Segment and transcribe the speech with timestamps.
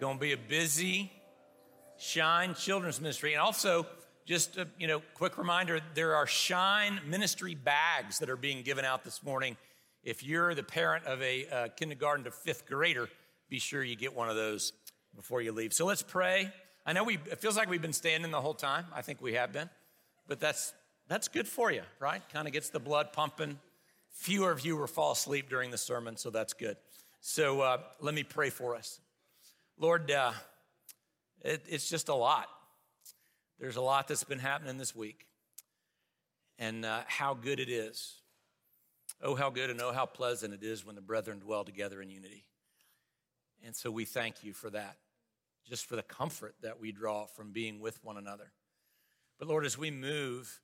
[0.00, 1.12] going to be a busy
[1.98, 3.34] Shine Children's Ministry.
[3.34, 3.86] And also,
[4.24, 8.86] just a, you know, quick reminder, there are Shine Ministry bags that are being given
[8.86, 9.58] out this morning.
[10.02, 13.10] If you're the parent of a uh, kindergarten to fifth grader,
[13.50, 14.72] be sure you get one of those
[15.14, 15.74] before you leave.
[15.74, 16.50] So let's pray.
[16.86, 18.86] I know we, it feels like we've been standing the whole time.
[18.94, 19.68] I think we have been,
[20.26, 20.72] but that's,
[21.08, 22.22] that's good for you, right?
[22.32, 23.58] Kind of gets the blood pumping.
[24.12, 26.78] Fewer of you will fall asleep during the sermon, so that's good.
[27.20, 29.00] So uh, let me pray for us.
[29.80, 30.32] Lord, uh,
[31.40, 32.48] it, it's just a lot.
[33.58, 35.26] There's a lot that's been happening this week,
[36.58, 38.16] and uh, how good it is.
[39.22, 42.10] Oh, how good and oh, how pleasant it is when the brethren dwell together in
[42.10, 42.44] unity.
[43.64, 44.98] And so we thank you for that,
[45.66, 48.52] just for the comfort that we draw from being with one another.
[49.38, 50.60] But Lord, as we move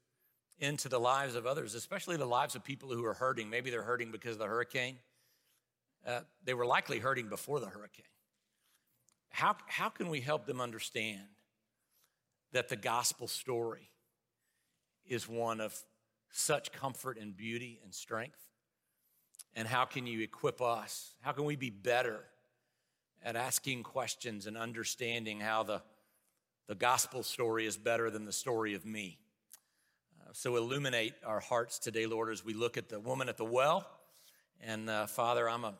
[0.59, 3.83] into the lives of others, especially the lives of people who are hurting, maybe they're
[3.83, 4.99] hurting because of the hurricane,
[6.07, 8.05] uh, they were likely hurting before the hurricane.
[9.37, 11.21] How, how can we help them understand
[12.53, 13.91] that the gospel story
[15.07, 15.79] is one of
[16.31, 18.41] such comfort and beauty and strength?
[19.55, 21.13] And how can you equip us?
[21.21, 22.21] How can we be better
[23.23, 25.83] at asking questions and understanding how the,
[26.67, 29.19] the gospel story is better than the story of me?
[30.19, 33.45] Uh, so illuminate our hearts today, Lord, as we look at the woman at the
[33.45, 33.87] well.
[34.63, 35.75] And uh, Father, I'm a,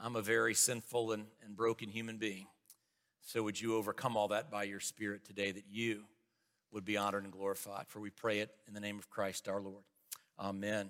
[0.00, 2.46] I'm a very sinful and, and broken human being.
[3.28, 6.04] So would you overcome all that by your Spirit today that you
[6.72, 7.84] would be honored and glorified?
[7.88, 9.82] For we pray it in the name of Christ our Lord.
[10.40, 10.88] Amen.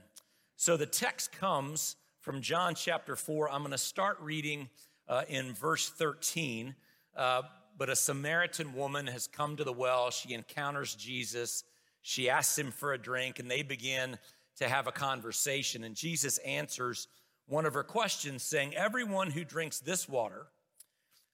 [0.55, 3.51] So the text comes from John chapter 4.
[3.51, 4.69] I'm going to start reading
[5.09, 6.77] uh, in verse 13.
[7.17, 7.43] Uh,
[7.77, 10.13] but a Samaritan woman has come to the well.
[10.13, 11.65] She encounters Jesus.
[12.03, 14.17] She asks him for a drink, and they begin
[14.59, 15.83] to have a conversation.
[15.83, 17.09] And Jesus answers
[17.49, 20.47] one of her questions, saying, Everyone who drinks this water,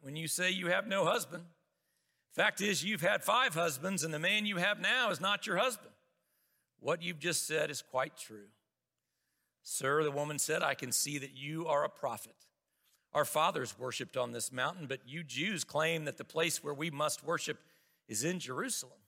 [0.00, 1.44] when you say you have no husband.
[2.32, 5.56] Fact is, you've had five husbands, and the man you have now is not your
[5.56, 5.90] husband.
[6.80, 8.48] What you've just said is quite true.
[9.62, 12.34] Sir, the woman said, I can see that you are a prophet.
[13.12, 16.90] Our fathers worshiped on this mountain, but you Jews claim that the place where we
[16.90, 17.58] must worship
[18.06, 19.00] is in Jerusalem.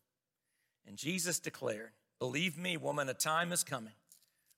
[0.86, 3.94] And Jesus declared, Believe me, woman, a time is coming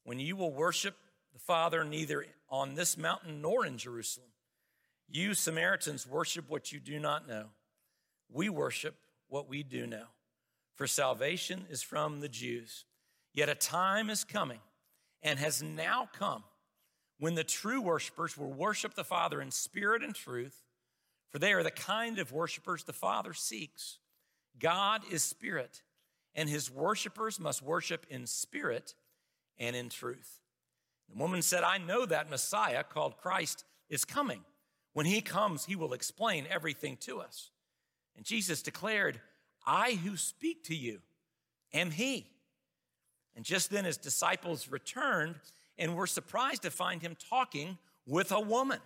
[0.04, 0.97] when you will worship
[1.32, 4.31] the Father neither on this mountain nor in Jerusalem.
[5.15, 7.45] You Samaritans worship what you do not know.
[8.33, 8.95] We worship
[9.28, 10.06] what we do know.
[10.75, 12.87] For salvation is from the Jews.
[13.34, 14.61] Yet a time is coming
[15.23, 16.45] and has now come
[17.19, 20.62] when the true worshipers will worship the Father in spirit and truth,
[21.29, 23.99] for they are the kind of worshipers the Father seeks.
[24.59, 25.83] God is spirit,
[26.34, 28.94] and his worshipers must worship in spirit
[29.59, 30.41] and in truth.
[31.11, 34.41] The woman said, I know that Messiah, called Christ, is coming.
[34.92, 37.50] When he comes, he will explain everything to us.
[38.16, 39.20] And Jesus declared,
[39.66, 41.00] I who speak to you
[41.72, 42.26] am he.
[43.34, 45.36] And just then his disciples returned
[45.78, 48.81] and were surprised to find him talking with a woman.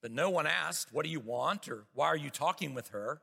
[0.00, 1.68] But no one asked, What do you want?
[1.68, 3.20] or Why are you talking with her?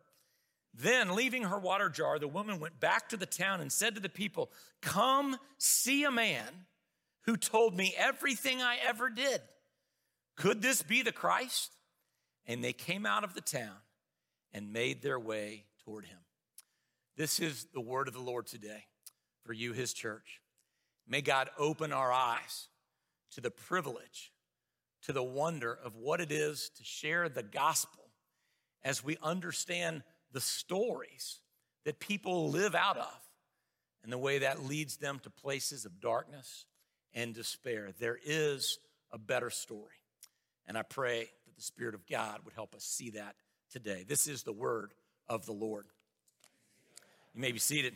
[0.73, 4.01] Then, leaving her water jar, the woman went back to the town and said to
[4.01, 6.47] the people, Come see a man
[7.25, 9.41] who told me everything I ever did.
[10.41, 11.71] Could this be the Christ?
[12.47, 13.77] And they came out of the town
[14.51, 16.17] and made their way toward him.
[17.15, 18.85] This is the word of the Lord today
[19.43, 20.41] for you, his church.
[21.07, 22.69] May God open our eyes
[23.33, 24.31] to the privilege,
[25.03, 28.09] to the wonder of what it is to share the gospel
[28.83, 30.01] as we understand
[30.31, 31.39] the stories
[31.85, 33.19] that people live out of
[34.03, 36.65] and the way that leads them to places of darkness
[37.13, 37.91] and despair.
[37.99, 38.79] There is
[39.11, 40.00] a better story.
[40.71, 43.35] And I pray that the Spirit of God would help us see that
[43.69, 44.05] today.
[44.07, 44.93] This is the word
[45.27, 45.83] of the Lord.
[47.35, 47.93] You may be seated.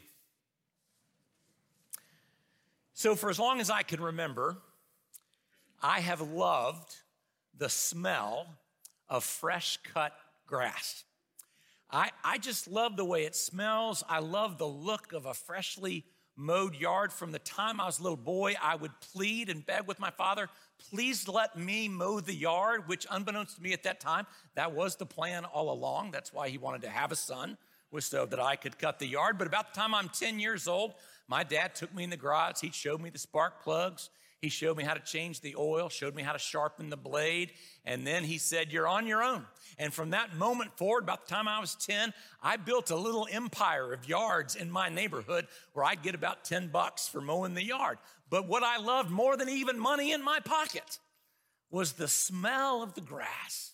[2.93, 4.57] So, for as long as I can remember,
[5.81, 6.97] I have loved
[7.57, 8.45] the smell
[9.07, 10.11] of fresh cut
[10.45, 11.05] grass.
[11.89, 14.03] I, I just love the way it smells.
[14.09, 16.03] I love the look of a freshly
[16.35, 18.55] mowed yard from the time I was a little boy.
[18.61, 20.49] I would plead and beg with my father,
[20.89, 24.95] please let me mow the yard, which, unbeknownst to me at that time, that was
[24.95, 26.11] the plan all along.
[26.11, 27.57] That's why he wanted to have a son,
[27.91, 29.37] was so that I could cut the yard.
[29.37, 30.93] But about the time I'm 10 years old,
[31.27, 32.61] my dad took me in the garage.
[32.61, 34.09] He showed me the spark plugs.
[34.41, 37.53] He showed me how to change the oil, showed me how to sharpen the blade,
[37.83, 39.45] and then he said, You're on your own.
[39.79, 42.13] And from that moment forward, about the time I was 10,
[42.43, 46.67] I built a little empire of yards in my neighborhood where I'd get about 10
[46.67, 47.97] bucks for mowing the yard.
[48.29, 50.99] But what I loved more than even money in my pocket
[51.69, 53.73] was the smell of the grass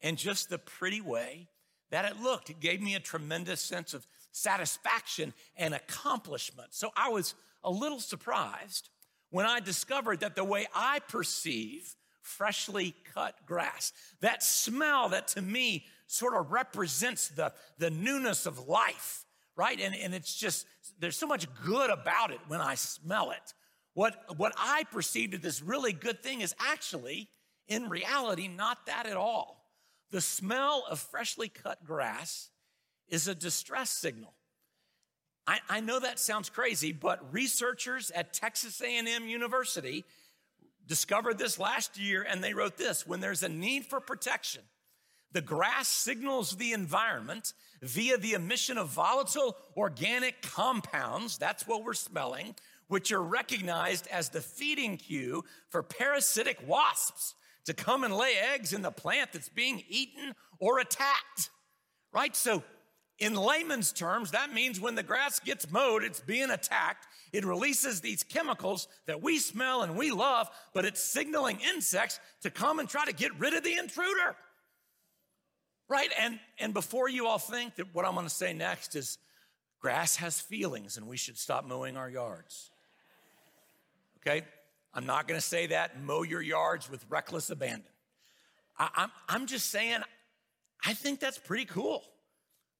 [0.00, 1.48] and just the pretty way
[1.90, 2.50] that it looked.
[2.50, 6.74] It gave me a tremendous sense of satisfaction and accomplishment.
[6.74, 8.88] So I was a little surprised
[9.30, 15.42] when I discovered that the way I perceive freshly cut grass, that smell that to
[15.42, 19.24] me sort of represents the, the newness of life,
[19.56, 19.78] right?
[19.80, 20.66] And, and it's just,
[20.98, 23.54] there's so much good about it when I smell it.
[23.94, 27.28] What, what I perceived as this really good thing is actually,
[27.68, 29.64] in reality, not that at all.
[30.10, 32.50] The smell of freshly cut grass
[33.08, 34.34] is a distress signal.
[35.46, 40.04] I, I know that sounds crazy, but researchers at Texas A&M University
[40.86, 44.62] discovered this last year and they wrote this, when there's a need for protection,
[45.32, 47.52] the grass signals the environment
[47.82, 52.54] via the emission of volatile organic compounds, that's what we're smelling,
[52.94, 58.72] which are recognized as the feeding cue for parasitic wasps to come and lay eggs
[58.72, 61.50] in the plant that's being eaten or attacked.
[62.12, 62.36] Right?
[62.36, 62.62] So
[63.18, 67.08] in layman's terms, that means when the grass gets mowed, it's being attacked.
[67.32, 72.50] It releases these chemicals that we smell and we love, but it's signaling insects to
[72.50, 74.36] come and try to get rid of the intruder.
[75.88, 76.12] Right?
[76.16, 79.18] And, and before you all think that what I'm going to say next is
[79.80, 82.70] grass has feelings and we should stop mowing our yards.
[84.26, 84.44] Okay?
[84.92, 86.00] I'm not to say that.
[86.00, 87.84] Mow your yards with reckless abandon.
[88.78, 90.00] I, I'm, I'm just saying,
[90.84, 92.02] I think that's pretty cool.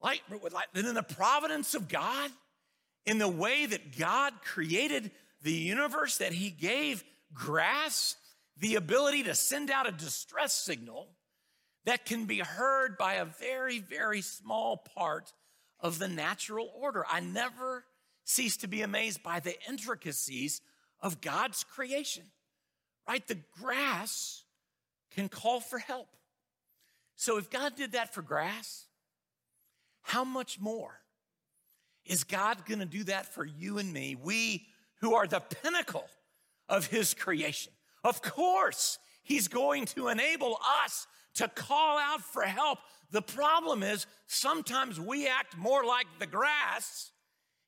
[0.02, 2.30] Like, like in the providence of God,
[3.06, 5.10] in the way that God created
[5.42, 7.02] the universe, that He gave
[7.32, 8.16] grass
[8.58, 11.08] the ability to send out a distress signal
[11.84, 15.32] that can be heard by a very, very small part
[15.80, 17.04] of the natural order.
[17.10, 17.84] I never
[18.24, 20.60] cease to be amazed by the intricacies
[21.00, 22.24] of God's creation,
[23.08, 23.26] right?
[23.26, 24.44] The grass
[25.10, 26.08] can call for help.
[27.16, 28.86] So if God did that for grass,
[30.02, 31.00] how much more
[32.04, 34.16] is God going to do that for you and me?
[34.20, 34.66] We
[35.00, 36.06] who are the pinnacle
[36.68, 37.72] of his creation.
[38.02, 42.78] Of course, he's going to enable us to call out for help.
[43.10, 47.10] The problem is sometimes we act more like the grass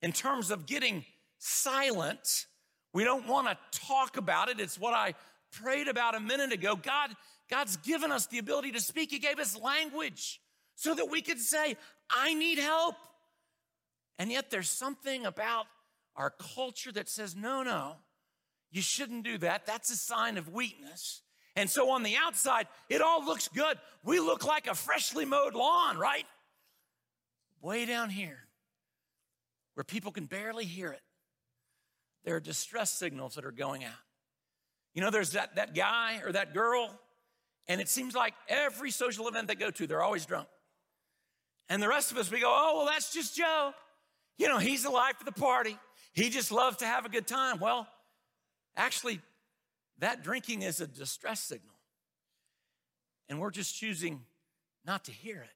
[0.03, 1.05] in terms of getting
[1.39, 2.47] silent.
[2.97, 4.59] We don't want to talk about it.
[4.59, 5.13] It's what I
[5.53, 6.77] prayed about a minute ago.
[6.77, 7.11] God,
[7.51, 9.11] God's given us the ability to speak.
[9.11, 10.41] He gave us language
[10.77, 11.77] so that we could say,
[12.09, 12.95] I need help.
[14.19, 15.67] And yet there's something about
[16.17, 17.97] our culture that says, no, no,
[18.71, 19.67] you shouldn't do that.
[19.67, 21.21] That's a sign of weakness.
[21.55, 23.77] And so on the outside, it all looks good.
[24.05, 26.25] We look like a freshly mowed lawn, right?
[27.61, 28.39] Way down here,
[29.75, 31.03] where people can barely hear it,
[32.27, 33.93] there are distress signals that are going out.
[34.93, 36.91] You know, there's that, that guy or that girl,
[37.69, 40.49] and it seems like every social event they go to, they're always drunk.
[41.69, 43.73] And the rest of us, we go, oh, well, that's just Joe.
[44.39, 45.79] You know, he's the life of the party.
[46.13, 47.61] He just loves to have a good time.
[47.61, 47.87] Well,
[48.77, 49.21] actually,
[49.99, 51.75] that drinking is a distress signal.
[53.29, 54.21] And we're just choosing
[54.85, 55.49] not to hear it.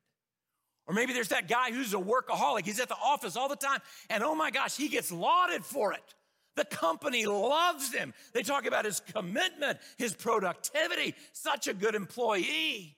[0.86, 2.64] Or maybe there's that guy who's a workaholic.
[2.64, 3.80] He's at the office all the time.
[4.08, 6.14] And oh my gosh, he gets lauded for it.
[6.56, 8.12] The company loves him.
[8.32, 12.96] They talk about his commitment, his productivity, such a good employee.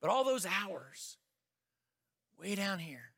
[0.00, 1.16] But all those hours,
[2.38, 3.12] way down here.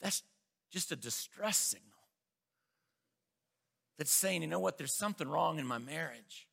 [0.00, 0.22] That's
[0.70, 1.90] just a distress signal
[3.98, 6.48] that's saying, you know what, there's something wrong in my marriage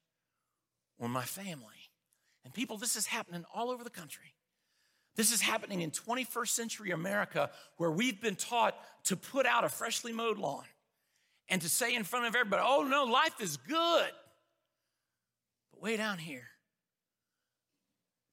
[1.00, 1.89] or my family.
[2.46, 4.36] And people, this is happening all over the country.
[5.15, 9.70] This is happening in 21st century America where we've been taught to put out a
[9.70, 10.63] freshly mowed lawn
[11.51, 14.12] and to say in front of everybody, oh no, life is good.
[15.72, 16.48] But way down here,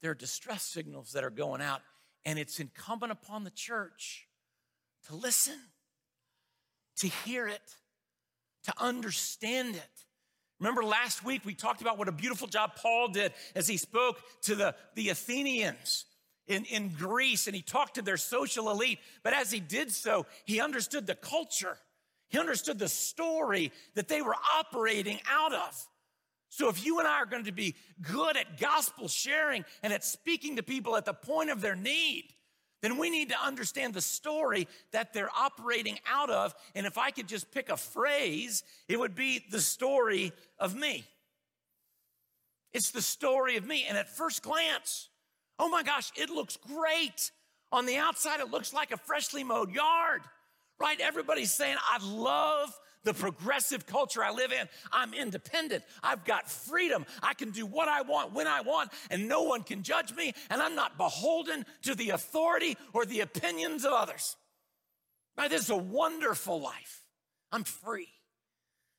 [0.01, 1.83] there are distress signals that are going out
[2.25, 4.29] and it's incumbent upon the church
[5.09, 5.59] to listen,
[6.99, 7.75] to hear it,
[8.65, 10.05] to understand it.
[10.61, 14.21] Remember last week we talked about what a beautiful job Paul did as he spoke
[14.43, 16.05] to the, the Athenians
[16.47, 19.01] in, in Greece and he talked to their social elite.
[19.25, 21.79] But as he did so, he understood the culture.
[22.29, 25.87] He understood the story that they were operating out of.
[26.51, 30.05] So if you and I are going to be good at gospel sharing and at
[30.05, 32.35] speaking to people at the point of their need,
[32.81, 36.55] then we need to understand the story that they're operating out of.
[36.75, 41.05] And if I could just pick a phrase, it would be the story of me.
[42.73, 43.85] It's the story of me.
[43.89, 45.09] And at first glance,
[45.59, 47.33] oh my gosh, it looks great.
[47.73, 50.23] On the outside, it looks like a freshly mowed yard,
[50.79, 51.01] right?
[51.01, 54.69] Everybody's saying, I love the progressive culture I live in.
[54.93, 55.85] I'm independent.
[56.03, 57.07] I've got freedom.
[57.23, 60.35] I can do what I want when I want, and no one can judge me,
[60.51, 64.37] and I'm not beholden to the authority or the opinions of others.
[65.37, 65.51] Right?
[65.51, 67.05] This is a wonderful life.
[67.53, 68.09] I'm free.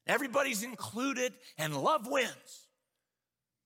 [0.07, 2.67] Everybody's included, and love wins.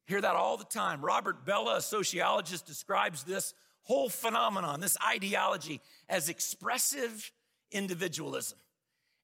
[0.06, 1.02] Hear that all the time.
[1.02, 3.54] Robert Bellah, a sociologist, describes this
[3.84, 5.80] whole phenomenon, this ideology,
[6.10, 7.32] as expressive
[7.74, 8.58] individualism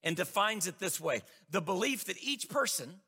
[0.02, 3.00] and defines it this way the belief that each person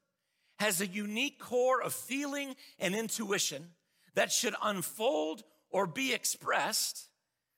[0.58, 3.70] has a unique core of feeling and intuition
[4.14, 7.08] that should unfold or be expressed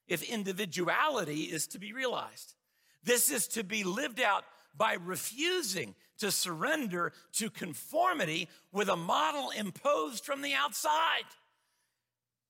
[0.06, 2.54] if individuality is to be realized.
[3.02, 4.44] This is to be lived out
[4.76, 11.24] by refusing to surrender to conformity with a model imposed from the outside.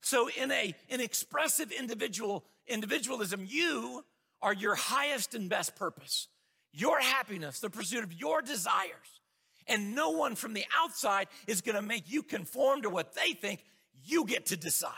[0.02, 4.04] So in a in expressive individual individualism, you
[4.44, 6.28] are your highest and best purpose
[6.74, 9.20] your happiness, the pursuit of your desires.
[9.68, 13.32] And no one from the outside is going to make you conform to what they
[13.32, 13.64] think
[14.04, 14.90] you get to decide.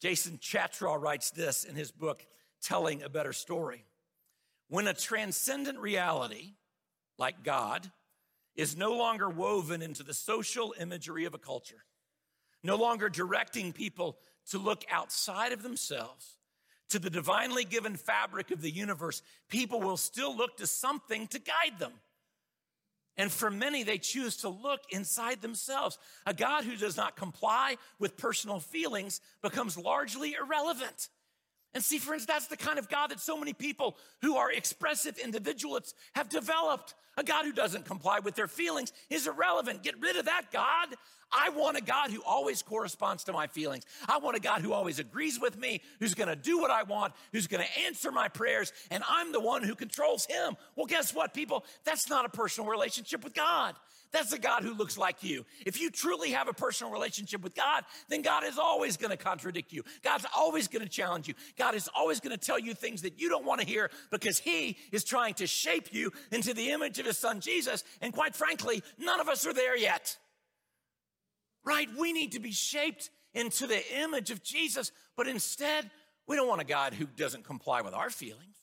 [0.00, 2.24] Jason Chatraw writes this in his book,
[2.62, 3.84] Telling a Better Story.
[4.68, 6.52] When a transcendent reality,
[7.18, 7.90] like God,
[8.54, 11.84] is no longer woven into the social imagery of a culture,
[12.62, 14.18] no longer directing people
[14.50, 16.35] to look outside of themselves
[16.90, 21.38] to the divinely given fabric of the universe, people will still look to something to
[21.38, 21.92] guide them.
[23.16, 25.98] And for many, they choose to look inside themselves.
[26.26, 31.08] A God who does not comply with personal feelings becomes largely irrelevant.
[31.74, 35.18] And see, friends, that's the kind of God that so many people who are expressive
[35.18, 36.94] individualists have developed.
[37.18, 39.82] A God who doesn't comply with their feelings is irrelevant.
[39.82, 40.88] Get rid of that God.
[41.32, 43.84] I want a God who always corresponds to my feelings.
[44.08, 46.84] I want a God who always agrees with me, who's going to do what I
[46.84, 50.56] want, who's going to answer my prayers, and I'm the one who controls him.
[50.76, 51.64] Well, guess what, people?
[51.84, 53.74] That's not a personal relationship with God.
[54.12, 55.44] That's a God who looks like you.
[55.66, 59.16] If you truly have a personal relationship with God, then God is always going to
[59.16, 59.82] contradict you.
[60.02, 61.34] God's always going to challenge you.
[61.58, 64.38] God is always going to tell you things that you don't want to hear because
[64.38, 67.84] He is trying to shape you into the image of His Son Jesus.
[68.00, 70.16] And quite frankly, none of us are there yet.
[71.66, 71.88] Right?
[71.98, 75.90] We need to be shaped into the image of Jesus, but instead,
[76.26, 78.56] we don't want a God who doesn't comply with our feelings.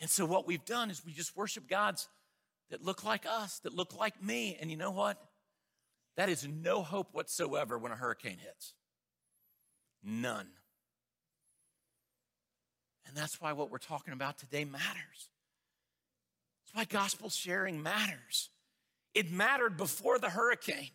[0.00, 2.08] And so, what we've done is we just worship gods
[2.70, 4.56] that look like us, that look like me.
[4.60, 5.18] And you know what?
[6.16, 8.74] That is no hope whatsoever when a hurricane hits.
[10.02, 10.48] None.
[13.06, 15.28] And that's why what we're talking about today matters.
[16.64, 18.50] That's why gospel sharing matters.
[19.14, 20.90] It mattered before the hurricane.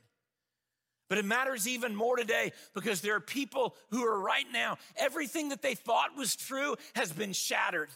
[1.10, 5.50] But it matters even more today because there are people who are right now, everything
[5.50, 7.89] that they thought was true has been shattered.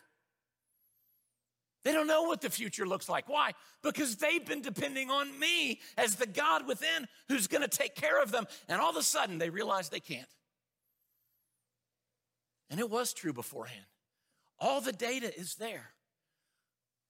[1.84, 3.30] They don't know what the future looks like.
[3.30, 3.52] Why?
[3.84, 8.22] Because they've been depending on me as the God within who's going to take care
[8.22, 8.46] of them.
[8.68, 10.28] And all of a sudden, they realize they can't.
[12.70, 13.86] And it was true beforehand.
[14.60, 15.92] All the data is there.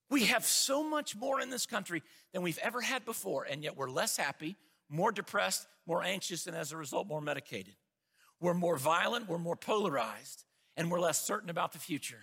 [0.10, 3.78] We have so much more in this country than we've ever had before, and yet
[3.78, 4.58] we're less happy,
[4.94, 7.74] more depressed, more anxious, and as a result, more medicated.
[8.40, 10.44] We're more violent, we're more polarized,
[10.78, 12.20] and we're less certain about the future.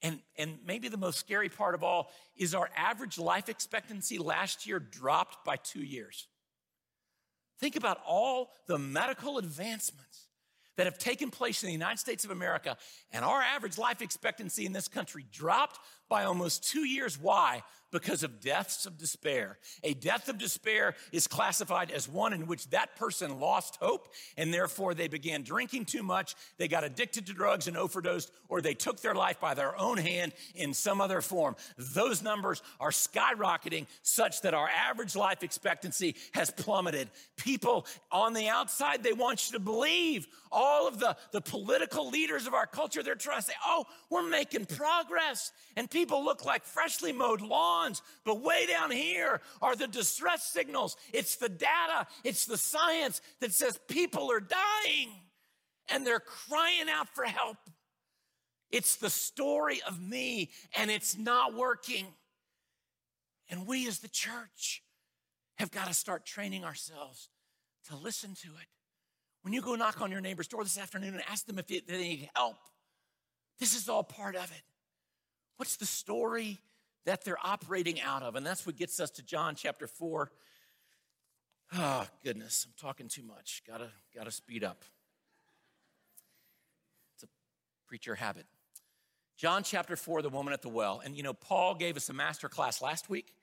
[0.00, 4.66] And, and maybe the most scary part of all is our average life expectancy last
[4.66, 6.28] year dropped by two years.
[7.58, 10.28] Think about all the medical advancements
[10.76, 12.76] that have taken place in the United States of America,
[13.10, 17.18] and our average life expectancy in this country dropped by almost two years.
[17.18, 17.62] Why?
[17.90, 19.58] because of deaths of despair.
[19.82, 24.52] A death of despair is classified as one in which that person lost hope and
[24.52, 28.74] therefore they began drinking too much, they got addicted to drugs and overdosed, or they
[28.74, 31.56] took their life by their own hand in some other form.
[31.76, 37.08] Those numbers are skyrocketing such that our average life expectancy has plummeted.
[37.36, 42.46] People on the outside, they want you to believe all of the, the political leaders
[42.46, 45.52] of our culture, they're trying to say, oh, we're making progress.
[45.76, 48.02] And people look like freshly mowed lawns.
[48.24, 50.96] But way down here are the distress signals.
[51.12, 55.10] It's the data, it's the science that says people are dying
[55.88, 57.56] and they're crying out for help.
[58.70, 62.06] It's the story of me, and it's not working.
[63.48, 64.82] And we as the church
[65.56, 67.30] have got to start training ourselves
[67.88, 68.68] to listen to it.
[69.42, 71.80] When you go knock on your neighbor's door this afternoon and ask them if they
[71.86, 72.58] need help,
[73.58, 74.62] this is all part of it.
[75.58, 76.60] What's the story
[77.04, 78.36] that they're operating out of?
[78.36, 80.30] And that's what gets us to John chapter 4.
[81.74, 83.62] Oh, goodness, I'm talking too much.
[83.66, 84.84] Gotta, gotta speed up.
[87.14, 87.28] It's a
[87.88, 88.46] preacher habit.
[89.36, 91.02] John chapter 4, the woman at the well.
[91.04, 93.34] And you know, Paul gave us a master class last week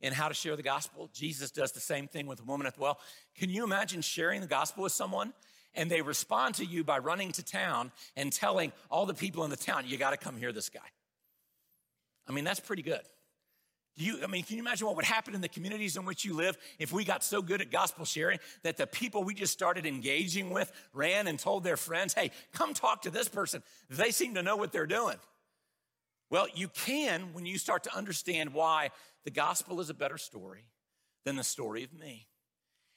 [0.00, 1.10] in how to share the gospel.
[1.12, 2.98] Jesus does the same thing with the woman at the well.
[3.36, 5.34] Can you imagine sharing the gospel with someone
[5.74, 9.50] and they respond to you by running to town and telling all the people in
[9.50, 10.80] the town, you got to come hear this guy?
[12.28, 13.00] I mean, that's pretty good.
[13.96, 16.24] Do you, I mean, can you imagine what would happen in the communities in which
[16.24, 19.52] you live if we got so good at gospel sharing that the people we just
[19.52, 23.60] started engaging with ran and told their friends, hey, come talk to this person?
[23.90, 25.16] They seem to know what they're doing.
[26.30, 28.90] Well, you can when you start to understand why
[29.24, 30.66] the gospel is a better story
[31.24, 32.27] than the story of me.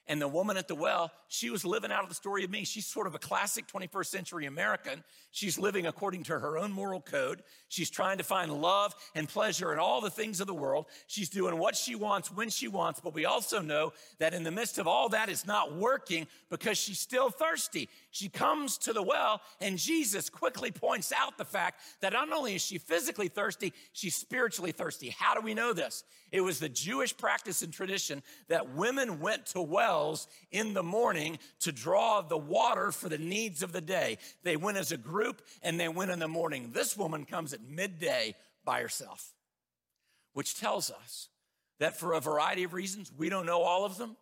[0.08, 2.66] And the woman at the well, she was living out of the story of me.
[2.66, 5.04] She's sort of a classic 21st century American.
[5.32, 7.44] She's living according to her own moral code.
[7.70, 10.88] She's trying to find love and pleasure in all the things of the world.
[11.08, 13.00] She's doing what she wants when she wants.
[13.00, 16.78] But we also know that in the midst of all that, it's not working because
[16.78, 17.88] she's still thirsty.
[18.14, 22.56] She comes to the well, and Jesus quickly points out the fact that not only
[22.56, 25.10] is she physically thirsty, she's spiritually thirsty.
[25.10, 26.04] How do we know this?
[26.30, 31.40] It was the Jewish practice and tradition that women went to wells in the morning
[31.62, 34.18] to draw the water for the needs of the day.
[34.44, 36.72] They went as a group and they went in the morning.
[36.74, 39.34] This woman comes at midday by herself,
[40.34, 41.30] which tells us
[41.80, 44.18] that for a variety of reasons, we don't know all of them.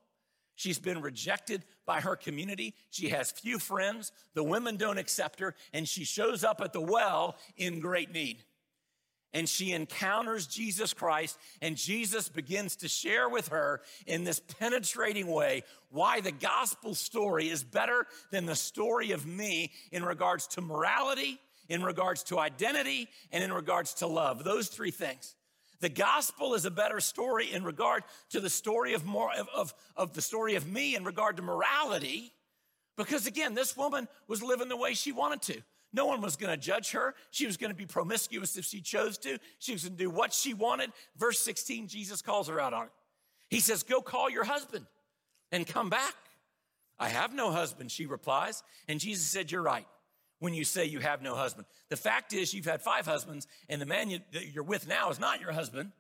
[0.60, 2.76] She's been rejected by her community.
[2.90, 4.12] She has few friends.
[4.34, 8.44] The women don't accept her, and she shows up at the well in great need
[9.32, 15.28] and she encounters Jesus Christ, and Jesus begins to share with her in this penetrating
[15.28, 20.62] way why the gospel story is better than the story of me in regards to
[20.62, 24.44] morality, in regards to identity, and in regards to love.
[24.44, 25.36] Those three things.
[25.82, 29.74] The gospel is a better story in regard to the story of more of, of,
[29.96, 32.34] of the story of me in regard to morality,
[32.98, 35.62] because again, this woman was living the way she wanted to.
[35.92, 37.16] No one was going to judge her.
[37.32, 39.40] She was going to be promiscuous if she chose to.
[39.58, 40.92] She was going to do what she wanted.
[41.18, 42.92] Verse 16, Jesus calls her out on it.
[43.50, 44.86] He says, Go call your husband
[45.52, 46.14] and come back.
[47.00, 48.62] I have no husband, she replies.
[48.88, 49.88] And Jesus said, You're right
[50.40, 51.68] when you say you have no husband.
[51.90, 55.10] The fact is, you've had five husbands, and the man you, that you're with now
[55.10, 55.92] is not your husband.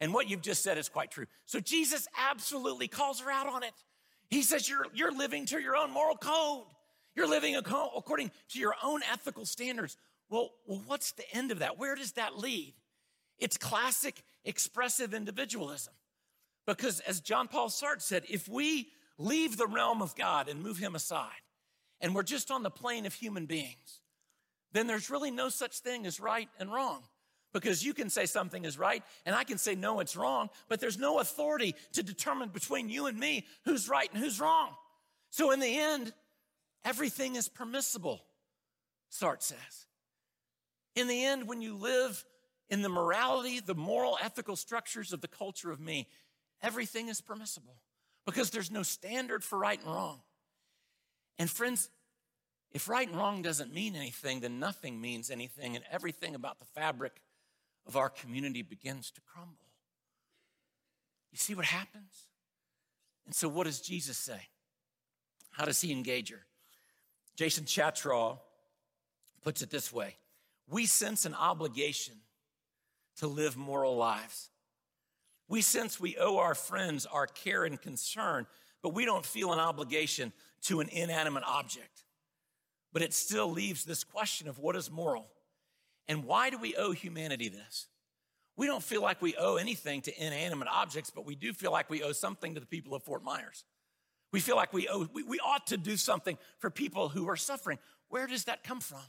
[0.00, 1.26] And what you've just said is quite true.
[1.44, 3.72] So Jesus absolutely calls her out on it.
[4.30, 6.66] He says, You're, you're living to your own moral code.
[7.16, 9.96] You're living according to your own ethical standards.
[10.30, 11.78] Well, well, what's the end of that?
[11.78, 12.74] Where does that lead?
[13.38, 15.94] It's classic expressive individualism.
[16.66, 20.78] Because as John Paul Sartre said, if we leave the realm of God and move
[20.78, 21.40] him aside,
[22.00, 24.00] and we're just on the plane of human beings,
[24.72, 27.02] then there's really no such thing as right and wrong.
[27.54, 30.80] Because you can say something is right and I can say, no, it's wrong, but
[30.80, 34.72] there's no authority to determine between you and me who's right and who's wrong.
[35.30, 36.12] So in the end,
[36.84, 38.24] Everything is permissible,
[39.10, 39.86] Sartre says.
[40.94, 42.24] In the end, when you live
[42.68, 46.08] in the morality, the moral, ethical structures of the culture of me,
[46.62, 47.76] everything is permissible
[48.26, 50.20] because there's no standard for right and wrong.
[51.38, 51.88] And friends,
[52.72, 56.66] if right and wrong doesn't mean anything, then nothing means anything, and everything about the
[56.66, 57.22] fabric
[57.86, 59.54] of our community begins to crumble.
[61.32, 62.26] You see what happens?
[63.26, 64.48] And so, what does Jesus say?
[65.50, 66.44] How does he engage her?
[67.36, 68.38] Jason Chatraw
[69.42, 70.16] puts it this way
[70.68, 72.14] We sense an obligation
[73.18, 74.50] to live moral lives.
[75.48, 78.46] We sense we owe our friends our care and concern,
[78.82, 82.04] but we don't feel an obligation to an inanimate object.
[82.92, 85.28] But it still leaves this question of what is moral?
[86.06, 87.88] And why do we owe humanity this?
[88.56, 91.88] We don't feel like we owe anything to inanimate objects, but we do feel like
[91.88, 93.64] we owe something to the people of Fort Myers.
[94.32, 97.36] We feel like we, owe, we, we ought to do something for people who are
[97.36, 97.78] suffering.
[98.08, 99.02] Where does that come from?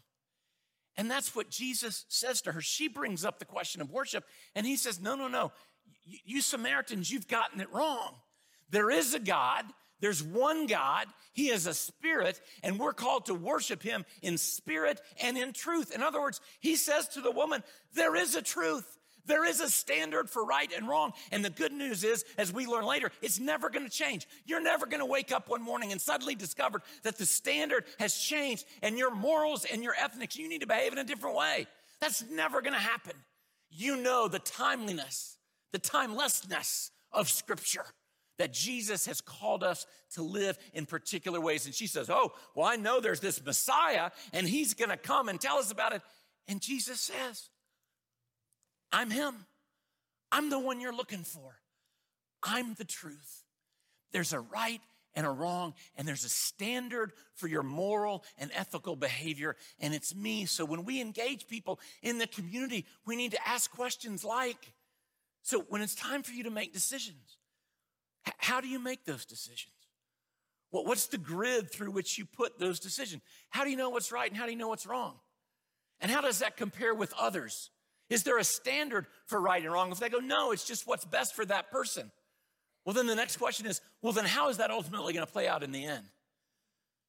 [0.98, 2.62] And that's what Jesus says to her.
[2.62, 5.52] She brings up the question of worship, and he says, No, no, no.
[6.04, 8.16] You, you Samaritans, you've gotten it wrong.
[8.70, 9.66] There is a God,
[10.00, 15.02] there's one God, He is a spirit, and we're called to worship Him in spirit
[15.22, 15.94] and in truth.
[15.94, 18.98] In other words, He says to the woman, There is a truth.
[19.26, 21.12] There is a standard for right and wrong.
[21.32, 24.28] And the good news is, as we learn later, it's never going to change.
[24.46, 28.16] You're never going to wake up one morning and suddenly discover that the standard has
[28.16, 31.68] changed and your morals and your ethics, you need to behave in a different way.
[32.00, 33.14] That's never gonna happen.
[33.70, 35.38] You know the timeliness,
[35.72, 37.86] the timelessness of Scripture
[38.40, 41.66] that Jesus has called us to live in particular ways.
[41.66, 45.40] And she says, Oh, well, I know there's this Messiah and he's gonna come and
[45.40, 46.02] tell us about it.
[46.48, 47.50] And Jesus says,
[48.92, 49.46] I'm him.
[50.32, 51.60] I'm the one you're looking for.
[52.42, 53.44] I'm the truth.
[54.12, 54.82] There's a right
[55.16, 60.16] and a wrong, and there's a standard for your moral and ethical behavior, and it's
[60.16, 60.46] me.
[60.46, 64.72] So when we engage people in the community, we need to ask questions like
[65.42, 67.39] so when it's time for you to make decisions,
[68.38, 69.74] how do you make those decisions?
[70.72, 73.24] What's the grid through which you put those decisions?
[73.50, 75.16] How do you know what's right and how do you know what's wrong?
[76.00, 77.72] And how does that compare with others?
[78.10, 79.92] Is there a standard for right and wrong?
[79.92, 82.12] If they go, no, it's just what's best for that person.
[82.86, 85.48] Well, then the next question is, well, then how is that ultimately going to play
[85.48, 86.06] out in the end?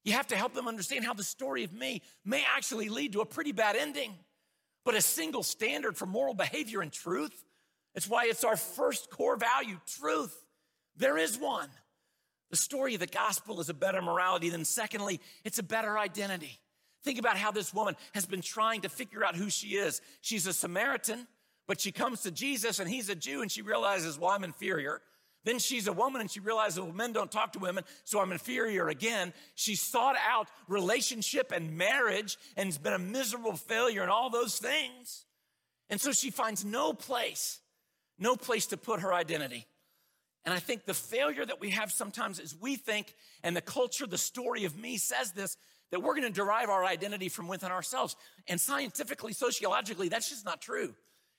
[0.05, 3.21] You have to help them understand how the story of me may actually lead to
[3.21, 4.15] a pretty bad ending.
[4.85, 7.45] But a single standard for moral behavior and truth,
[7.95, 10.35] it's why it's our first core value truth.
[10.97, 11.69] There is one.
[12.51, 16.59] The story of the gospel is a better morality than, secondly, it's a better identity.
[17.03, 20.03] Think about how this woman has been trying to figure out who she is.
[20.21, 21.27] She's a Samaritan,
[21.67, 25.01] but she comes to Jesus and he's a Jew and she realizes, well, I'm inferior.
[25.45, 28.33] Then she's a woman and she realizes, well, men don't talk to women, so I'm
[28.33, 29.33] inferior again.
[29.55, 34.59] She sought out relationship and marriage and has been a miserable failure and all those
[34.59, 35.25] things.
[35.89, 37.61] And so she finds no place,
[38.19, 39.67] no place to put her identity.
[40.45, 44.07] And I think the failure that we have sometimes is we think, and the culture,
[44.07, 45.57] the story of me says this,
[45.91, 48.17] that we're going to derive our identity from within ourselves.
[48.49, 50.95] And scientifically, sociologically, that's just not true.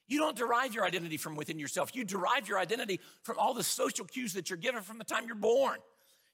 [0.08, 1.96] You don't derive your identity from within yourself.
[1.96, 5.26] You derive your identity from all the social cues that you're given from the time
[5.26, 5.78] you're born.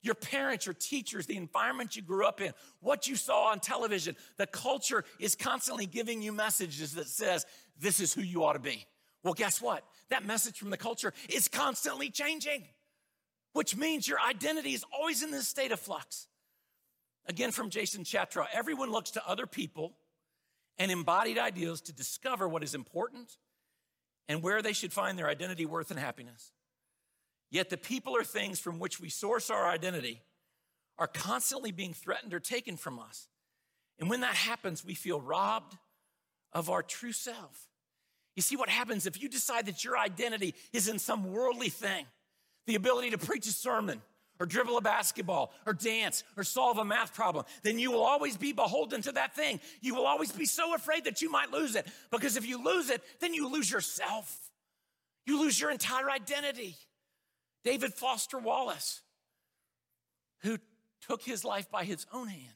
[0.01, 4.15] Your parents, your teachers, the environment you grew up in, what you saw on television.
[4.37, 7.45] The culture is constantly giving you messages that says,
[7.79, 8.85] this is who you ought to be.
[9.23, 9.83] Well, guess what?
[10.09, 12.63] That message from the culture is constantly changing,
[13.53, 16.27] which means your identity is always in this state of flux.
[17.25, 19.97] Again, from Jason Chatraw, everyone looks to other people
[20.77, 23.37] and embodied ideals to discover what is important
[24.29, 26.51] and where they should find their identity, worth, and happiness.
[27.49, 30.21] Yet the people or things from which we source our identity
[30.97, 33.27] are constantly being threatened or taken from us.
[33.99, 35.77] And when that happens, we feel robbed
[36.53, 37.67] of our true self.
[38.37, 42.05] You see what happens if you decide that your identity is in some worldly thing,
[42.67, 44.01] the ability to preach a sermon,
[44.39, 48.37] or dribble a basketball or dance or solve a math problem, then you will always
[48.37, 49.59] be beholden to that thing.
[49.81, 52.91] You will always be so afraid that you might lose it because if you lose
[52.91, 54.51] it, then you lose yourself.
[55.25, 56.75] You lose your entire identity.
[57.63, 59.01] David Foster Wallace,
[60.41, 60.59] who
[61.01, 62.53] took his life by his own hand,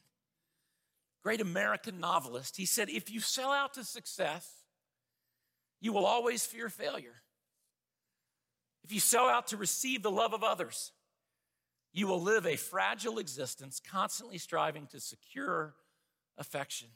[1.22, 4.61] great American novelist, he said, If you sell out to success,
[5.82, 7.20] you will always fear failure.
[8.84, 10.92] If you sell out to receive the love of others,
[11.92, 15.74] you will live a fragile existence, constantly striving to secure
[16.38, 16.88] affection.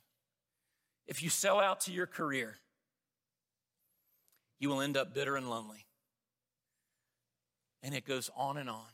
[1.07, 2.59] If you sell out to your career,
[4.61, 5.87] you will end up bitter and lonely.
[7.83, 8.87] And it goes on and on.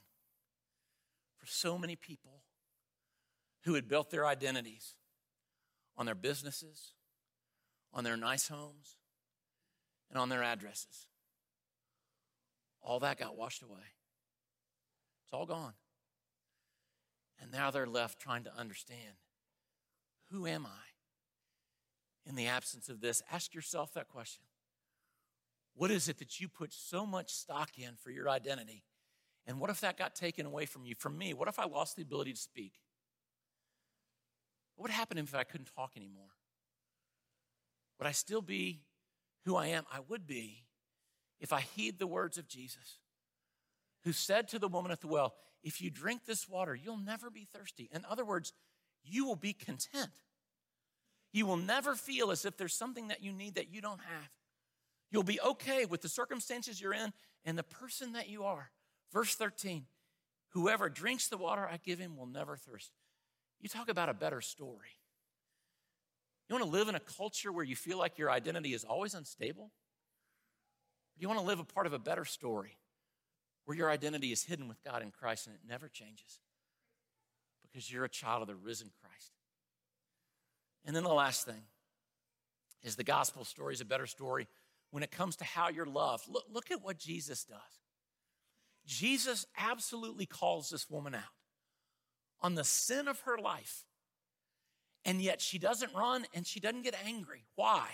[1.37, 2.43] For so many people
[3.65, 4.95] who had built their identities
[5.99, 6.93] on their businesses,
[7.93, 8.97] on their nice homes,
[10.13, 11.07] and on their addresses,
[12.83, 13.95] all that got washed away.
[15.25, 15.73] It's all gone.
[17.41, 19.17] And now they're left trying to understand
[20.31, 22.29] who am I?
[22.29, 24.45] In the absence of this, ask yourself that question.
[25.75, 28.85] What is it that you put so much stock in for your identity?
[29.47, 30.95] And what if that got taken away from you?
[30.95, 32.75] From me, what if I lost the ability to speak?
[34.77, 36.31] What would happen if I couldn't talk anymore?
[37.99, 38.83] Would I still be
[39.45, 39.85] who I am?
[39.93, 40.65] I would be
[41.41, 42.99] if I heed the words of Jesus,
[44.05, 47.31] who said to the woman at the well, if you drink this water, you'll never
[47.31, 47.89] be thirsty.
[47.93, 48.53] In other words,
[49.05, 50.11] you will be content.
[51.33, 54.31] You will never feel as if there's something that you need that you don't have.
[55.11, 57.13] You'll be okay with the circumstances you're in
[57.45, 58.71] and the person that you are.
[59.13, 59.87] Verse 13
[60.51, 62.93] Whoever drinks the water I give him will never thirst.
[63.61, 64.99] You talk about a better story.
[66.53, 69.15] You want to live in a culture where you feel like your identity is always
[69.15, 69.63] unstable?
[69.63, 72.77] Or do you want to live a part of a better story
[73.65, 76.41] where your identity is hidden with God in Christ and it never changes
[77.63, 79.33] because you're a child of the risen Christ.
[80.85, 81.63] And then the last thing
[82.83, 84.47] is the gospel story is a better story
[84.91, 86.29] when it comes to how you're loved.
[86.29, 87.81] Look, look at what Jesus does.
[88.85, 91.23] Jesus absolutely calls this woman out
[92.43, 93.87] on the sin of her life.
[95.05, 97.45] And yet she doesn't run and she doesn't get angry.
[97.57, 97.89] Why?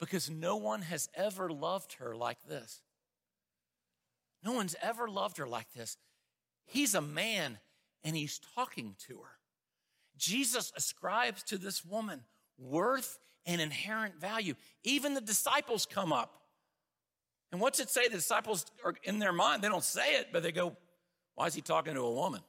[0.00, 2.80] because no one has ever loved her like this.
[4.42, 5.98] No one's ever loved her like this.
[6.64, 7.58] He's a man
[8.02, 9.36] and he's talking to her.
[10.16, 12.22] Jesus ascribes to this woman
[12.58, 14.54] worth and inherent value.
[14.82, 16.32] Even the disciples come up.
[17.52, 18.08] And what's it say?
[18.08, 20.76] The disciples are in their mind, they don't say it, but they go,
[21.34, 22.40] Why is he talking to a woman?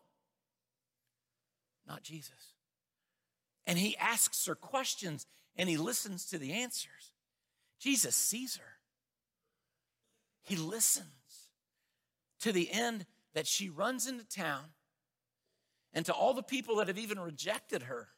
[1.87, 2.53] Not Jesus.
[3.65, 7.13] And he asks her questions and he listens to the answers.
[7.79, 8.77] Jesus sees her.
[10.43, 11.07] He listens
[12.39, 14.65] to the end that she runs into town
[15.93, 18.09] and to all the people that have even rejected her.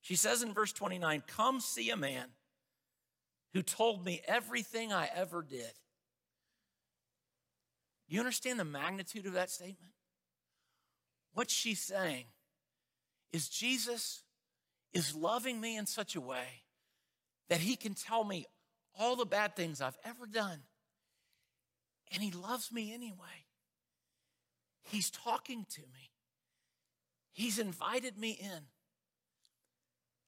[0.00, 2.26] She says in verse 29 Come see a man
[3.52, 5.72] who told me everything I ever did.
[8.08, 9.92] You understand the magnitude of that statement?
[11.32, 12.26] What she's saying
[13.32, 14.23] is Jesus
[14.94, 16.62] is loving me in such a way
[17.48, 18.46] that he can tell me
[18.98, 20.60] all the bad things I've ever done.
[22.12, 23.44] And he loves me anyway.
[24.84, 26.10] He's talking to me.
[27.32, 28.60] He's invited me in.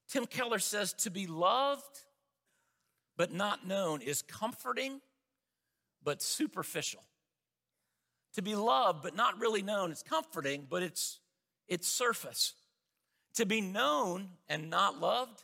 [0.09, 2.03] Tim Keller says to be loved
[3.15, 5.01] but not known is comforting
[6.03, 7.03] but superficial.
[8.33, 11.19] To be loved but not really known is comforting, but it's
[11.67, 12.53] it's surface.
[13.37, 15.43] To be known and not loved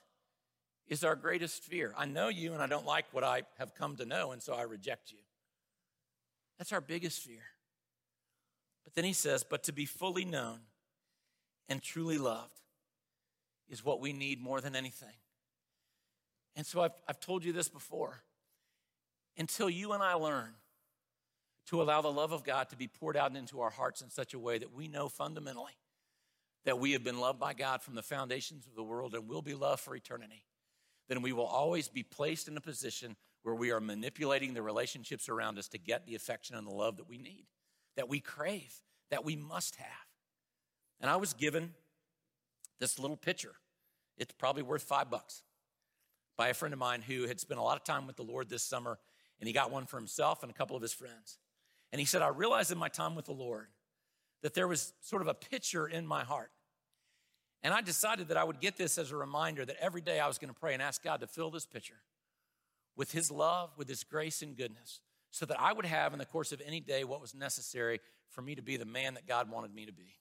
[0.88, 1.94] is our greatest fear.
[1.96, 4.56] I know you and I don't like what I have come to know, and so
[4.56, 5.20] I reject you.
[6.58, 7.44] That's our biggest fear.
[8.84, 10.62] But then he says, but to be fully known
[11.70, 12.60] and truly loved
[13.70, 15.16] is what we need more than anything.
[16.56, 18.24] And so I've, I've told you this before.
[19.38, 20.50] Until you and I learn
[21.68, 24.34] to allow the love of God to be poured out into our hearts in such
[24.34, 25.74] a way that we know fundamentally
[26.66, 29.42] that we have been loved by God from the foundations of the world and will
[29.42, 30.46] be loved for eternity,
[31.10, 35.28] then we will always be placed in a position where we are manipulating the relationships
[35.28, 37.46] around us to get the affection and the love that we need,
[37.98, 38.74] that we crave,
[39.12, 39.88] that we must have.
[41.02, 41.74] And I was given
[42.80, 43.56] this little picture.
[44.18, 45.44] It's probably worth five bucks
[46.38, 48.50] by a friend of mine who had spent a lot of time with the Lord
[48.50, 48.98] this summer,
[49.40, 51.38] and he got one for himself and a couple of his friends.
[51.92, 53.68] And he said, I realized in my time with the Lord
[54.42, 56.52] that there was sort of a picture in my heart.
[57.64, 60.28] And I decided that I would get this as a reminder that every day I
[60.28, 61.96] was going to pray and ask God to fill this pitcher
[62.96, 65.00] with His love, with His grace and goodness,
[65.32, 68.42] so that I would have in the course of any day what was necessary for
[68.42, 70.18] me to be the man that God wanted me to be.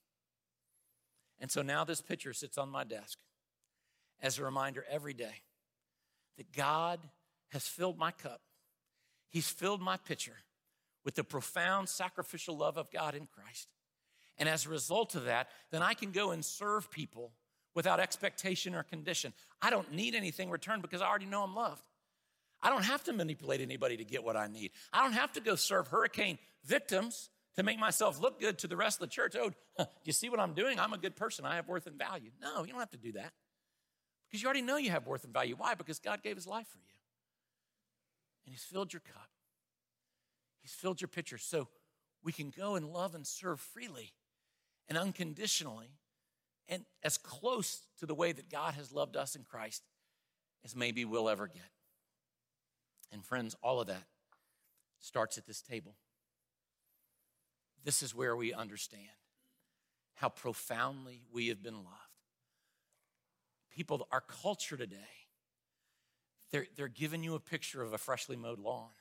[1.39, 3.19] And so now this pitcher sits on my desk
[4.21, 5.41] as a reminder every day
[6.37, 6.99] that God
[7.51, 8.41] has filled my cup.
[9.29, 10.37] He's filled my pitcher
[11.03, 13.67] with the profound sacrificial love of God in Christ.
[14.43, 17.31] And as a result of that, then I can go and serve people
[17.75, 19.31] without expectation or condition.
[19.61, 21.81] I don't need anything returned because I already know I'm loved.
[22.61, 24.71] I don't have to manipulate anybody to get what I need.
[24.91, 28.75] I don't have to go serve hurricane victims to make myself look good to the
[28.75, 29.33] rest of the church.
[29.39, 29.53] Oh,
[30.03, 30.77] you see what I'm doing?
[30.77, 31.45] I'm a good person.
[31.45, 32.31] I have worth and value.
[32.41, 33.31] No, you don't have to do that
[34.27, 35.55] because you already know you have worth and value.
[35.57, 35.73] Why?
[35.73, 36.95] Because God gave his life for you.
[38.45, 39.29] And he's filled your cup,
[40.61, 41.37] he's filled your pitcher.
[41.37, 41.69] So
[42.25, 44.11] we can go and love and serve freely
[44.87, 45.89] and unconditionally
[46.69, 49.83] and as close to the way that God has loved us in Christ
[50.63, 51.69] as maybe we'll ever get.
[53.11, 54.03] And friends, all of that
[54.99, 55.95] starts at this table.
[57.83, 59.09] This is where we understand
[60.15, 61.89] how profoundly we have been loved.
[63.75, 64.97] People, our culture today,
[66.51, 68.91] they're, they're giving you a picture of a freshly mowed lawn,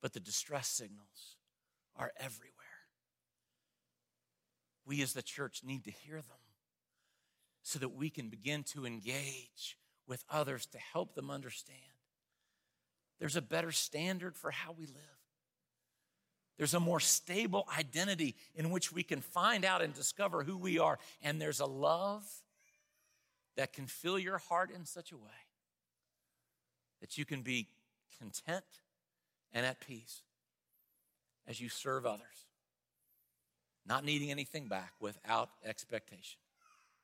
[0.00, 1.36] but the distress signals
[1.96, 2.57] are everywhere.
[4.88, 6.38] We as the church need to hear them
[7.62, 11.78] so that we can begin to engage with others to help them understand.
[13.20, 15.18] There's a better standard for how we live.
[16.56, 20.78] There's a more stable identity in which we can find out and discover who we
[20.78, 20.98] are.
[21.22, 22.24] And there's a love
[23.56, 25.44] that can fill your heart in such a way
[27.02, 27.68] that you can be
[28.18, 28.64] content
[29.52, 30.22] and at peace
[31.46, 32.46] as you serve others,
[33.88, 36.38] not needing anything back without expectation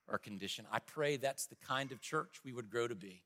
[0.07, 0.67] or condition.
[0.71, 3.23] I pray that's the kind of church we would grow to be,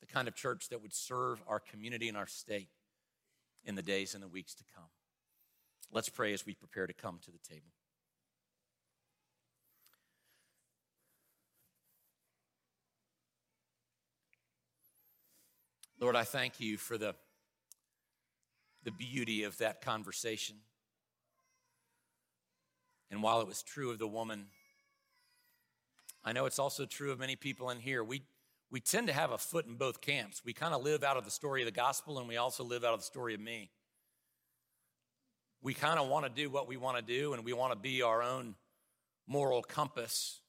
[0.00, 2.68] the kind of church that would serve our community and our state
[3.64, 4.84] in the days and the weeks to come.
[5.90, 7.72] Let's pray as we prepare to come to the table.
[15.98, 17.14] Lord, I thank you for the,
[18.84, 20.56] the beauty of that conversation.
[23.10, 24.46] And while it was true of the woman,
[26.24, 28.02] I know it's also true of many people in here.
[28.02, 28.22] We,
[28.70, 30.42] we tend to have a foot in both camps.
[30.44, 32.84] We kind of live out of the story of the gospel and we also live
[32.84, 33.70] out of the story of me.
[35.62, 37.78] We kind of want to do what we want to do and we want to
[37.78, 38.56] be our own
[39.26, 40.40] moral compass.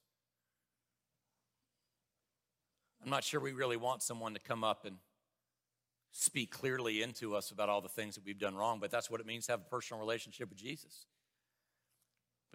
[3.04, 4.98] I'm not sure we really want someone to come up and
[6.12, 9.22] speak clearly into us about all the things that we've done wrong, but that's what
[9.22, 11.06] it means to have a personal relationship with Jesus.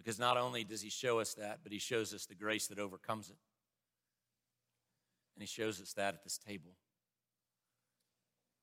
[0.02, 2.80] Because not only does he show us that, but he shows us the grace that
[2.80, 3.36] overcomes it.
[5.36, 6.72] And he shows us that at this table.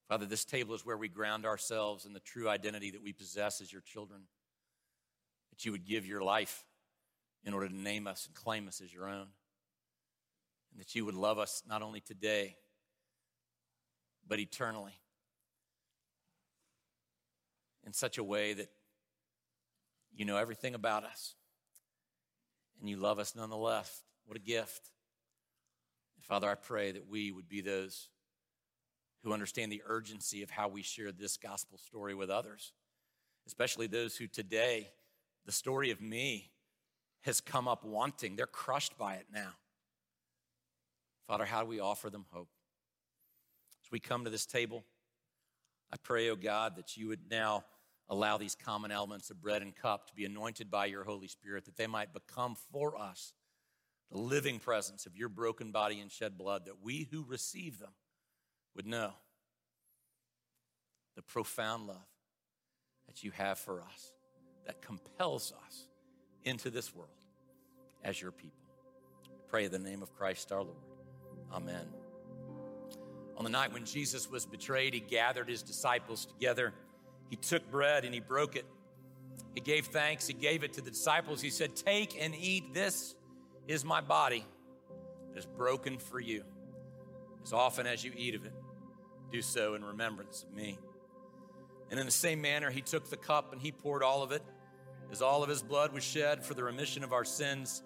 [0.10, 3.62] Father, this table is where we ground ourselves in the true identity that we possess
[3.62, 4.21] as your children.
[5.52, 6.65] That you would give your life
[7.45, 9.28] in order to name us and claim us as your own.
[10.71, 12.58] And that you would love us not only today,
[14.28, 14.99] but eternally.
[17.86, 18.67] In such a way that
[20.15, 21.36] you know everything about us
[22.80, 24.04] and you love us nonetheless.
[24.26, 24.89] What a gift.
[26.22, 28.10] Father, I pray that we would be those
[29.24, 32.72] who understand the urgency of how we share this gospel story with others,
[33.48, 34.91] especially those who today,
[35.45, 36.52] the story of me
[37.22, 38.36] has come up wanting.
[38.36, 39.54] They're crushed by it now.
[41.28, 42.50] Father, how do we offer them hope?
[43.84, 44.84] As we come to this table,
[45.91, 47.65] I pray, oh God, that you would now
[48.10, 51.65] allow these common elements of bread and cup to be anointed by your Holy Spirit,
[51.65, 53.34] that they might become for us
[54.12, 57.93] the living presence of your broken body and shed blood, that we who receive them
[58.76, 59.13] would know
[61.15, 62.08] the profound love
[63.08, 64.13] that you have for us
[64.65, 65.86] that compels us
[66.43, 67.10] into this world
[68.04, 68.58] as your people.
[69.50, 70.78] Pray in the name of Christ our Lord.
[71.52, 71.88] Amen.
[73.38, 76.74] On the night when Jesus was betrayed, he gathered his disciples together.
[77.29, 78.65] He took bread and he broke it.
[79.53, 80.27] He gave thanks.
[80.27, 81.41] He gave it to the disciples.
[81.41, 82.73] He said, Take and eat.
[82.73, 83.15] This
[83.67, 84.45] is my body
[85.31, 86.43] that is broken for you.
[87.43, 88.53] As often as you eat of it,
[89.31, 90.79] do so in remembrance of me.
[91.91, 94.43] And in the same manner, he took the cup and he poured all of it,
[95.11, 97.83] as all of his blood was shed for the remission of our sins.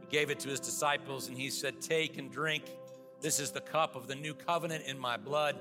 [0.00, 2.64] He gave it to his disciples and he said, Take and drink.
[3.20, 5.56] This is the cup of the new covenant in my blood.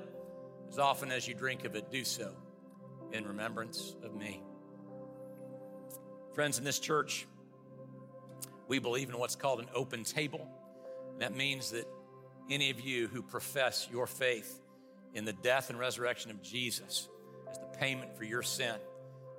[0.70, 2.34] As often as you drink of it, do so
[3.14, 4.42] in remembrance of me.
[6.34, 7.28] Friends, in this church,
[8.68, 10.48] we believe in what's called an open table.
[11.20, 11.86] That means that
[12.50, 14.62] any of you who profess your faith
[15.14, 17.10] in the death and resurrection of Jesus
[17.50, 18.76] as the payment for your sin,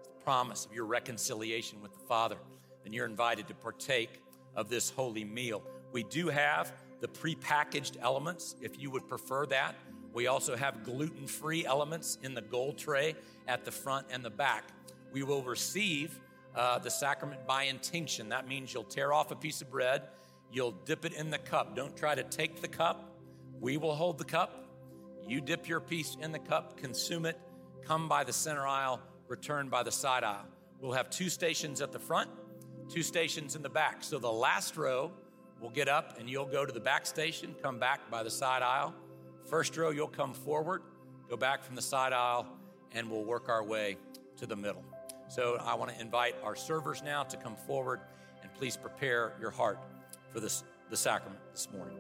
[0.01, 2.37] as the promise of your reconciliation with the Father,
[2.85, 4.21] then you're invited to partake
[4.55, 5.63] of this holy meal.
[5.93, 9.75] We do have the prepackaged elements if you would prefer that.
[10.13, 13.15] We also have gluten free elements in the gold tray
[13.49, 14.65] at the front and the back.
[15.13, 16.19] We will receive
[16.55, 18.29] uh, the sacrament by intinction.
[18.29, 20.03] That means you'll tear off a piece of bread,
[20.53, 21.75] you'll dip it in the cup.
[21.75, 23.11] Don't try to take the cup.
[23.61, 24.69] We will hold the cup.
[25.27, 27.39] You dip your piece in the cup, consume it,
[27.85, 30.47] come by the center aisle, return by the side aisle.
[30.81, 32.29] We'll have two stations at the front,
[32.89, 34.03] two stations in the back.
[34.03, 35.13] So the last row
[35.61, 38.63] will get up and you'll go to the back station, come back by the side
[38.63, 38.93] aisle.
[39.45, 40.83] First row, you'll come forward,
[41.29, 42.47] go back from the side aisle,
[42.93, 43.97] and we'll work our way
[44.37, 44.85] to the middle.
[45.29, 48.01] So I want to invite our servers now to come forward
[48.43, 49.79] and please prepare your heart
[50.31, 51.97] for this, the sacrament this morning.